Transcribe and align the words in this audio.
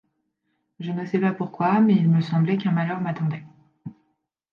Je 0.79 0.91
ne 0.91 1.05
sais 1.05 1.19
pas 1.19 1.31
pourquoi, 1.31 1.79
mais 1.79 1.93
il 1.93 2.09
me 2.09 2.21
semblait 2.21 2.57
qu'un 2.57 2.71
malheur 2.71 2.99
m'attendait. 3.01 3.43